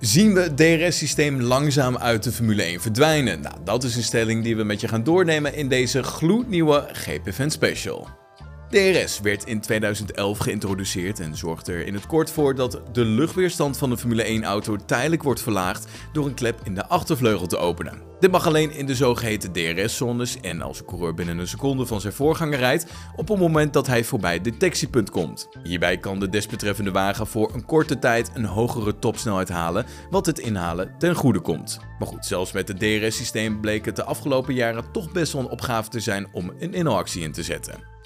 Zien 0.00 0.34
we 0.34 0.40
het 0.40 0.56
DRS-systeem 0.56 1.40
langzaam 1.40 1.96
uit 1.96 2.22
de 2.22 2.32
Formule 2.32 2.62
1 2.62 2.80
verdwijnen? 2.80 3.40
Nou, 3.40 3.54
dat 3.64 3.84
is 3.84 3.96
een 3.96 4.02
stelling 4.02 4.42
die 4.42 4.56
we 4.56 4.62
met 4.62 4.80
je 4.80 4.88
gaan 4.88 5.04
doornemen 5.04 5.54
in 5.54 5.68
deze 5.68 6.02
gloednieuwe 6.02 6.88
GPFN 6.92 7.48
Special. 7.48 8.19
DRS 8.70 9.20
werd 9.20 9.44
in 9.44 9.60
2011 9.60 10.38
geïntroduceerd 10.38 11.20
en 11.20 11.36
zorgt 11.36 11.68
er 11.68 11.86
in 11.86 11.94
het 11.94 12.06
kort 12.06 12.30
voor 12.30 12.54
dat 12.54 12.80
de 12.92 13.04
luchtweerstand 13.04 13.78
van 13.78 13.90
de 13.90 13.96
Formule 13.96 14.40
1-auto 14.40 14.76
tijdelijk 14.86 15.22
wordt 15.22 15.40
verlaagd 15.40 15.86
door 16.12 16.26
een 16.26 16.34
klep 16.34 16.60
in 16.64 16.74
de 16.74 16.86
achtervleugel 16.86 17.46
te 17.46 17.56
openen. 17.56 18.02
Dit 18.20 18.30
mag 18.30 18.46
alleen 18.46 18.72
in 18.72 18.86
de 18.86 18.94
zogeheten 18.94 19.52
DRS-zones 19.52 20.40
en 20.40 20.62
als 20.62 20.78
een 20.78 20.84
coureur 20.84 21.14
binnen 21.14 21.38
een 21.38 21.48
seconde 21.48 21.86
van 21.86 22.00
zijn 22.00 22.12
voorganger 22.12 22.58
rijdt 22.58 22.86
op 23.16 23.28
het 23.28 23.38
moment 23.38 23.72
dat 23.72 23.86
hij 23.86 24.04
voorbij 24.04 24.34
het 24.34 24.44
detectiepunt 24.44 25.10
komt. 25.10 25.48
Hierbij 25.62 25.98
kan 25.98 26.20
de 26.20 26.28
desbetreffende 26.28 26.90
wagen 26.90 27.26
voor 27.26 27.54
een 27.54 27.64
korte 27.64 27.98
tijd 27.98 28.30
een 28.34 28.44
hogere 28.44 28.98
topsnelheid 28.98 29.48
halen, 29.48 29.86
wat 30.10 30.26
het 30.26 30.38
inhalen 30.38 30.94
ten 30.98 31.14
goede 31.14 31.40
komt. 31.40 31.80
Maar 31.98 32.08
goed, 32.08 32.26
zelfs 32.26 32.52
met 32.52 32.68
het 32.68 32.78
DRS-systeem 32.78 33.60
bleek 33.60 33.84
het 33.84 33.96
de 33.96 34.04
afgelopen 34.04 34.54
jaren 34.54 34.92
toch 34.92 35.12
best 35.12 35.32
wel 35.32 35.42
een 35.42 35.48
opgave 35.48 35.88
te 35.88 36.00
zijn 36.00 36.28
om 36.32 36.52
een 36.58 36.74
inhaalactie 36.74 37.22
in 37.22 37.32
te 37.32 37.42
zetten. 37.42 37.98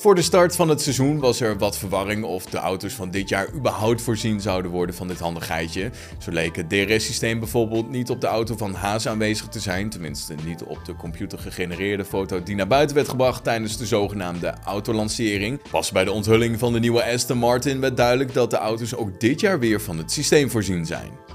Voor 0.00 0.14
de 0.14 0.22
start 0.22 0.56
van 0.56 0.68
het 0.68 0.80
seizoen 0.80 1.18
was 1.18 1.40
er 1.40 1.58
wat 1.58 1.78
verwarring 1.78 2.24
of 2.24 2.44
de 2.44 2.56
auto's 2.56 2.92
van 2.92 3.10
dit 3.10 3.28
jaar 3.28 3.52
überhaupt 3.54 4.02
voorzien 4.02 4.40
zouden 4.40 4.70
worden 4.70 4.94
van 4.94 5.08
dit 5.08 5.18
handigheidje. 5.18 5.90
Zo 6.18 6.30
leek 6.30 6.56
het 6.56 6.68
DRS-systeem 6.68 7.38
bijvoorbeeld 7.38 7.90
niet 7.90 8.10
op 8.10 8.20
de 8.20 8.26
auto 8.26 8.56
van 8.56 8.74
Haas 8.74 9.08
aanwezig 9.08 9.48
te 9.48 9.60
zijn, 9.60 9.90
tenminste 9.90 10.34
niet 10.44 10.62
op 10.62 10.84
de 10.84 10.96
computer 10.96 11.38
gegenereerde 11.38 12.04
foto 12.04 12.42
die 12.42 12.54
naar 12.54 12.66
buiten 12.66 12.96
werd 12.96 13.08
gebracht 13.08 13.44
tijdens 13.44 13.76
de 13.76 13.86
zogenaamde 13.86 14.54
autolancering. 14.64 15.60
Pas 15.70 15.92
bij 15.92 16.04
de 16.04 16.12
onthulling 16.12 16.58
van 16.58 16.72
de 16.72 16.80
nieuwe 16.80 17.12
Aston 17.12 17.38
Martin 17.38 17.80
werd 17.80 17.96
duidelijk 17.96 18.34
dat 18.34 18.50
de 18.50 18.56
auto's 18.56 18.94
ook 18.94 19.20
dit 19.20 19.40
jaar 19.40 19.58
weer 19.58 19.80
van 19.80 19.98
het 19.98 20.12
systeem 20.12 20.50
voorzien 20.50 20.86
zijn. 20.86 21.27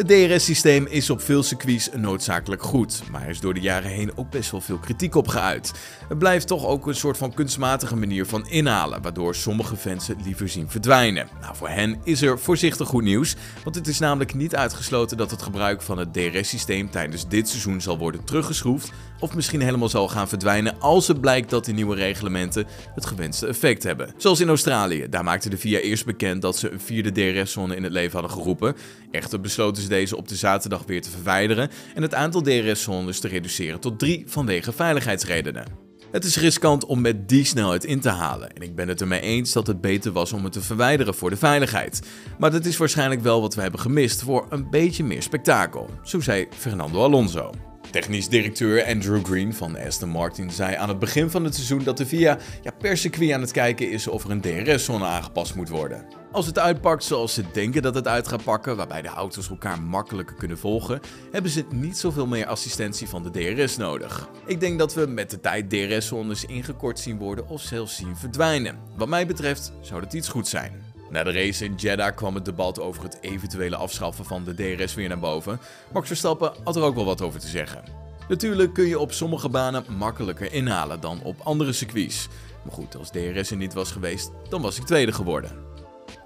Het 0.00 0.08
DRS-systeem 0.08 0.86
is 0.86 1.10
op 1.10 1.20
veel 1.20 1.42
circuits 1.42 1.88
noodzakelijk 1.96 2.62
goed, 2.62 3.02
maar 3.10 3.22
er 3.22 3.28
is 3.28 3.40
door 3.40 3.54
de 3.54 3.60
jaren 3.60 3.90
heen 3.90 4.16
ook 4.16 4.30
best 4.30 4.50
wel 4.50 4.60
veel 4.60 4.78
kritiek 4.78 5.14
op 5.14 5.28
geuit. 5.28 5.72
Het 6.08 6.18
blijft 6.18 6.46
toch 6.46 6.66
ook 6.66 6.86
een 6.86 6.94
soort 6.94 7.16
van 7.16 7.34
kunstmatige 7.34 7.96
manier 7.96 8.26
van 8.26 8.46
inhalen, 8.48 9.02
waardoor 9.02 9.34
sommige 9.34 9.76
fans 9.76 10.06
het 10.06 10.24
liever 10.24 10.48
zien 10.48 10.70
verdwijnen. 10.70 11.28
Nou, 11.40 11.56
voor 11.56 11.68
hen 11.68 12.00
is 12.04 12.22
er 12.22 12.38
voorzichtig 12.38 12.88
goed 12.88 13.02
nieuws, 13.02 13.36
want 13.64 13.76
het 13.76 13.86
is 13.86 13.98
namelijk 13.98 14.34
niet 14.34 14.56
uitgesloten 14.56 15.16
dat 15.16 15.30
het 15.30 15.42
gebruik 15.42 15.82
van 15.82 15.98
het 15.98 16.12
DRS-systeem 16.12 16.90
tijdens 16.90 17.28
dit 17.28 17.48
seizoen 17.48 17.80
zal 17.80 17.98
worden 17.98 18.24
teruggeschroefd 18.24 18.92
of 19.20 19.34
misschien 19.34 19.60
helemaal 19.60 19.88
zal 19.88 20.08
gaan 20.08 20.28
verdwijnen 20.28 20.80
als 20.80 21.08
het 21.08 21.20
blijkt 21.20 21.50
dat 21.50 21.64
de 21.64 21.72
nieuwe 21.72 21.94
reglementen 21.94 22.66
het 22.94 23.06
gewenste 23.06 23.46
effect 23.46 23.82
hebben. 23.82 24.14
Zoals 24.16 24.40
in 24.40 24.48
Australië, 24.48 25.06
daar 25.10 25.24
maakte 25.24 25.48
de 25.48 25.58
VIA 25.58 25.78
eerst 25.78 26.04
bekend 26.04 26.42
dat 26.42 26.58
ze 26.58 26.70
een 26.70 26.80
vierde 26.80 27.12
DRS-zone 27.12 27.76
in 27.76 27.82
het 27.82 27.92
leven 27.92 28.12
hadden 28.12 28.30
geroepen. 28.30 28.76
Echter 29.10 29.40
besloten 29.40 29.82
ze 29.82 29.88
deze 29.88 30.16
op 30.16 30.28
de 30.28 30.36
zaterdag 30.36 30.82
weer 30.86 31.02
te 31.02 31.10
verwijderen 31.10 31.70
en 31.94 32.02
het 32.02 32.14
aantal 32.14 32.40
DRS-zones 32.40 33.20
te 33.20 33.28
reduceren 33.28 33.80
tot 33.80 33.98
drie 33.98 34.24
vanwege 34.26 34.72
veiligheidsredenen. 34.72 35.88
Het 36.10 36.24
is 36.24 36.36
riskant 36.36 36.84
om 36.84 37.00
met 37.00 37.28
die 37.28 37.44
snelheid 37.44 37.84
in 37.84 38.00
te 38.00 38.08
halen 38.08 38.52
en 38.52 38.62
ik 38.62 38.74
ben 38.74 38.88
het 38.88 39.00
ermee 39.00 39.20
eens 39.20 39.52
dat 39.52 39.66
het 39.66 39.80
beter 39.80 40.12
was 40.12 40.32
om 40.32 40.44
het 40.44 40.52
te 40.52 40.60
verwijderen 40.60 41.14
voor 41.14 41.30
de 41.30 41.36
veiligheid. 41.36 42.02
Maar 42.38 42.50
dat 42.50 42.64
is 42.64 42.76
waarschijnlijk 42.76 43.20
wel 43.20 43.40
wat 43.40 43.54
we 43.54 43.60
hebben 43.60 43.80
gemist 43.80 44.22
voor 44.22 44.46
een 44.48 44.70
beetje 44.70 45.04
meer 45.04 45.22
spektakel, 45.22 45.90
zo 46.02 46.20
zei 46.20 46.46
Fernando 46.58 47.02
Alonso. 47.02 47.69
Technisch 47.90 48.28
directeur 48.28 48.86
Andrew 48.86 49.24
Green 49.24 49.54
van 49.54 49.78
Aston 49.78 50.08
Martin 50.08 50.50
zei 50.50 50.74
aan 50.74 50.88
het 50.88 50.98
begin 50.98 51.30
van 51.30 51.44
het 51.44 51.54
seizoen 51.54 51.84
dat 51.84 51.96
de 51.96 52.06
VIA 52.06 52.38
ja, 52.62 52.70
per 52.78 52.96
circuit 52.96 53.32
aan 53.32 53.40
het 53.40 53.50
kijken 53.50 53.90
is 53.90 54.08
of 54.08 54.24
er 54.24 54.30
een 54.30 54.40
DRS-zone 54.40 55.04
aangepast 55.04 55.54
moet 55.54 55.68
worden. 55.68 56.06
Als 56.32 56.46
het 56.46 56.58
uitpakt 56.58 57.04
zoals 57.04 57.34
ze 57.34 57.44
denken 57.52 57.82
dat 57.82 57.94
het 57.94 58.08
uit 58.08 58.28
gaat 58.28 58.44
pakken, 58.44 58.76
waarbij 58.76 59.02
de 59.02 59.08
auto's 59.08 59.50
elkaar 59.50 59.82
makkelijker 59.82 60.36
kunnen 60.36 60.58
volgen, 60.58 61.00
hebben 61.32 61.50
ze 61.50 61.64
niet 61.70 61.98
zoveel 61.98 62.26
meer 62.26 62.46
assistentie 62.46 63.08
van 63.08 63.22
de 63.22 63.30
DRS 63.30 63.76
nodig. 63.76 64.28
Ik 64.46 64.60
denk 64.60 64.78
dat 64.78 64.94
we 64.94 65.06
met 65.06 65.30
de 65.30 65.40
tijd 65.40 65.70
DRS-zones 65.70 66.44
ingekort 66.44 66.98
zien 66.98 67.18
worden 67.18 67.48
of 67.48 67.60
zelfs 67.60 67.96
zien 67.96 68.16
verdwijnen. 68.16 68.78
Wat 68.96 69.08
mij 69.08 69.26
betreft 69.26 69.72
zou 69.80 70.00
dat 70.00 70.12
iets 70.12 70.28
goed 70.28 70.48
zijn. 70.48 70.89
Na 71.10 71.22
de 71.22 71.32
race 71.32 71.64
in 71.64 71.74
Jeddah 71.74 72.14
kwam 72.14 72.34
het 72.34 72.44
debat 72.44 72.80
over 72.80 73.02
het 73.02 73.18
eventuele 73.20 73.76
afschaffen 73.76 74.24
van 74.24 74.44
de 74.44 74.54
DRS 74.54 74.94
weer 74.94 75.08
naar 75.08 75.18
boven. 75.18 75.60
Max 75.92 76.06
Verstappen 76.06 76.52
had 76.64 76.76
er 76.76 76.82
ook 76.82 76.94
wel 76.94 77.04
wat 77.04 77.22
over 77.22 77.40
te 77.40 77.48
zeggen. 77.48 77.82
Natuurlijk 78.28 78.72
kun 78.74 78.86
je 78.86 78.98
op 78.98 79.12
sommige 79.12 79.48
banen 79.48 79.84
makkelijker 79.98 80.52
inhalen 80.52 81.00
dan 81.00 81.20
op 81.22 81.40
andere 81.42 81.72
circuits. 81.72 82.28
Maar 82.62 82.72
goed, 82.72 82.96
als 82.96 83.10
DRS 83.10 83.50
er 83.50 83.56
niet 83.56 83.74
was 83.74 83.90
geweest, 83.90 84.30
dan 84.48 84.62
was 84.62 84.78
ik 84.78 84.84
tweede 84.84 85.12
geworden. 85.12 85.50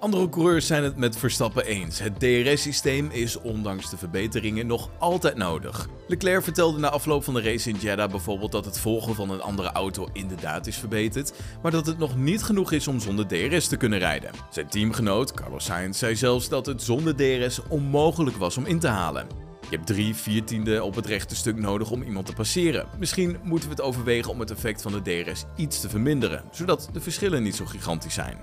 Andere 0.05 0.29
coureurs 0.29 0.67
zijn 0.67 0.83
het 0.83 0.97
met 0.97 1.17
Verstappen 1.17 1.65
eens. 1.65 1.99
Het 1.99 2.19
DRS-systeem 2.19 3.09
is 3.11 3.41
ondanks 3.41 3.89
de 3.89 3.97
verbeteringen 3.97 4.67
nog 4.67 4.89
altijd 4.97 5.37
nodig. 5.37 5.87
Leclerc 6.07 6.43
vertelde 6.43 6.79
na 6.79 6.89
afloop 6.89 7.23
van 7.23 7.33
de 7.33 7.41
race 7.41 7.69
in 7.69 7.75
Jeddah 7.79 8.09
bijvoorbeeld 8.09 8.51
dat 8.51 8.65
het 8.65 8.79
volgen 8.79 9.15
van 9.15 9.29
een 9.29 9.41
andere 9.41 9.71
auto 9.71 10.09
inderdaad 10.13 10.67
is 10.67 10.77
verbeterd, 10.77 11.33
maar 11.61 11.71
dat 11.71 11.85
het 11.85 11.97
nog 11.97 12.17
niet 12.17 12.43
genoeg 12.43 12.71
is 12.71 12.87
om 12.87 12.99
zonder 12.99 13.27
DRS 13.27 13.67
te 13.67 13.77
kunnen 13.77 13.99
rijden. 13.99 14.31
Zijn 14.49 14.67
teamgenoot 14.67 15.31
Carlos 15.33 15.65
Sainz 15.65 15.99
zei 15.99 16.15
zelfs 16.15 16.49
dat 16.49 16.65
het 16.65 16.81
zonder 16.81 17.15
DRS 17.15 17.59
onmogelijk 17.69 18.37
was 18.37 18.57
om 18.57 18.65
in 18.65 18.79
te 18.79 18.87
halen. 18.87 19.27
Je 19.69 19.75
hebt 19.75 19.87
drie 19.87 20.15
viertiende 20.15 20.83
op 20.83 20.95
het 20.95 21.05
rechte 21.05 21.35
stuk 21.35 21.57
nodig 21.57 21.91
om 21.91 22.01
iemand 22.01 22.25
te 22.25 22.33
passeren. 22.33 22.87
Misschien 22.99 23.37
moeten 23.43 23.69
we 23.69 23.75
het 23.75 23.83
overwegen 23.83 24.31
om 24.31 24.39
het 24.39 24.51
effect 24.51 24.81
van 24.81 24.91
de 24.91 25.23
DRS 25.23 25.43
iets 25.55 25.79
te 25.79 25.89
verminderen, 25.89 26.43
zodat 26.51 26.89
de 26.93 27.01
verschillen 27.01 27.43
niet 27.43 27.55
zo 27.55 27.65
gigantisch 27.65 28.13
zijn. 28.13 28.37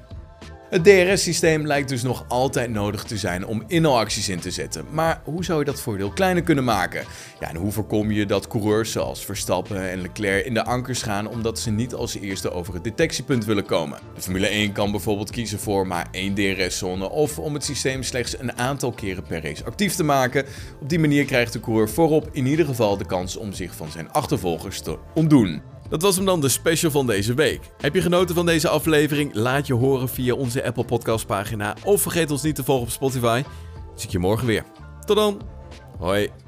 Het 0.72 0.84
DRS-systeem 0.84 1.66
lijkt 1.66 1.88
dus 1.88 2.02
nog 2.02 2.24
altijd 2.28 2.70
nodig 2.70 3.04
te 3.04 3.16
zijn 3.16 3.46
om 3.46 3.64
inhaalacties 3.66 4.28
in 4.28 4.40
te 4.40 4.50
zetten. 4.50 4.84
Maar 4.90 5.20
hoe 5.24 5.44
zou 5.44 5.58
je 5.58 5.64
dat 5.64 5.80
voordeel 5.80 6.10
kleiner 6.10 6.42
kunnen 6.42 6.64
maken? 6.64 7.04
Ja, 7.40 7.48
en 7.48 7.56
hoe 7.56 7.72
voorkom 7.72 8.10
je 8.10 8.26
dat 8.26 8.46
coureurs 8.46 8.92
zoals 8.92 9.24
Verstappen 9.24 9.90
en 9.90 10.00
Leclerc 10.00 10.44
in 10.46 10.54
de 10.54 10.64
ankers 10.64 11.02
gaan 11.02 11.28
omdat 11.28 11.58
ze 11.58 11.70
niet 11.70 11.94
als 11.94 12.14
eerste 12.14 12.50
over 12.50 12.74
het 12.74 12.84
detectiepunt 12.84 13.44
willen 13.44 13.64
komen? 13.64 13.98
De 14.14 14.20
Formule 14.20 14.46
1 14.46 14.72
kan 14.72 14.90
bijvoorbeeld 14.90 15.30
kiezen 15.30 15.58
voor 15.58 15.86
maar 15.86 16.08
één 16.10 16.34
DRS-zone 16.34 17.10
of 17.10 17.38
om 17.38 17.54
het 17.54 17.64
systeem 17.64 18.02
slechts 18.02 18.38
een 18.38 18.58
aantal 18.58 18.92
keren 18.92 19.22
per 19.22 19.42
race 19.42 19.64
actief 19.64 19.94
te 19.94 20.04
maken. 20.04 20.44
Op 20.80 20.88
die 20.88 20.98
manier 20.98 21.24
krijgt 21.24 21.52
de 21.52 21.60
coureur 21.60 21.90
voorop 21.90 22.28
in 22.32 22.46
ieder 22.46 22.66
geval 22.66 22.96
de 22.96 23.06
kans 23.06 23.36
om 23.36 23.52
zich 23.52 23.74
van 23.74 23.90
zijn 23.90 24.12
achtervolgers 24.12 24.80
te 24.80 24.98
ontdoen. 25.14 25.71
Dat 25.92 26.02
was 26.02 26.16
hem 26.16 26.24
dan 26.24 26.40
de 26.40 26.48
special 26.48 26.90
van 26.90 27.06
deze 27.06 27.34
week. 27.34 27.60
Heb 27.80 27.94
je 27.94 28.00
genoten 28.00 28.34
van 28.34 28.46
deze 28.46 28.68
aflevering? 28.68 29.34
Laat 29.34 29.66
je 29.66 29.74
horen 29.74 30.08
via 30.08 30.34
onze 30.34 30.64
Apple 30.64 30.84
Podcast 30.84 31.26
pagina 31.26 31.76
of 31.84 32.02
vergeet 32.02 32.30
ons 32.30 32.42
niet 32.42 32.54
te 32.54 32.64
volgen 32.64 32.84
op 32.84 32.90
Spotify. 32.90 33.42
Zie 33.94 34.06
ik 34.06 34.12
je 34.12 34.18
morgen 34.18 34.46
weer. 34.46 34.64
Tot 35.04 35.16
dan. 35.16 35.40
Hoi. 35.98 36.41